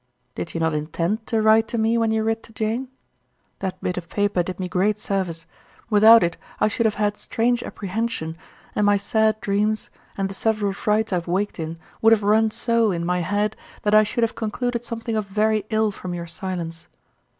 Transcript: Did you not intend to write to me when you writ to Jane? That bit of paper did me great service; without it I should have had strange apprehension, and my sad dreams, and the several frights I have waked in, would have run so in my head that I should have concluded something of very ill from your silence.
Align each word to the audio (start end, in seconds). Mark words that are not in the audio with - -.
Did 0.33 0.55
you 0.55 0.59
not 0.59 0.73
intend 0.73 1.27
to 1.27 1.43
write 1.43 1.67
to 1.67 1.77
me 1.77 1.95
when 1.95 2.09
you 2.09 2.23
writ 2.23 2.41
to 2.41 2.51
Jane? 2.53 2.87
That 3.59 3.79
bit 3.83 3.97
of 3.99 4.09
paper 4.09 4.41
did 4.41 4.59
me 4.59 4.67
great 4.67 4.97
service; 4.97 5.45
without 5.91 6.23
it 6.23 6.37
I 6.59 6.67
should 6.69 6.87
have 6.87 6.95
had 6.95 7.17
strange 7.17 7.61
apprehension, 7.61 8.35
and 8.73 8.83
my 8.87 8.97
sad 8.97 9.39
dreams, 9.41 9.91
and 10.17 10.27
the 10.27 10.33
several 10.33 10.73
frights 10.73 11.13
I 11.13 11.17
have 11.17 11.27
waked 11.27 11.59
in, 11.59 11.77
would 12.01 12.13
have 12.13 12.23
run 12.23 12.49
so 12.49 12.89
in 12.89 13.05
my 13.05 13.19
head 13.19 13.55
that 13.83 13.93
I 13.93 14.01
should 14.01 14.23
have 14.23 14.33
concluded 14.33 14.83
something 14.83 15.15
of 15.15 15.27
very 15.27 15.65
ill 15.69 15.91
from 15.91 16.15
your 16.15 16.25
silence. 16.25 16.87